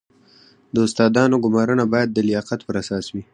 [0.73, 3.23] د استادانو ګمارنه باید د لیاقت پر اساس وي